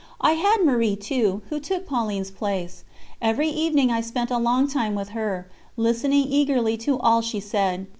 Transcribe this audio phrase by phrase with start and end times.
[0.19, 2.83] I had Marie, too, who took Pauline's place.
[3.21, 7.85] Every evening I spent a long time with her, listening eagerly to all she said.